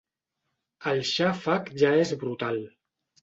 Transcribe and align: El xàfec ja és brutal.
El 0.91 1.01
xàfec 1.09 1.69
ja 1.81 1.93
és 2.05 2.15
brutal. 2.25 2.57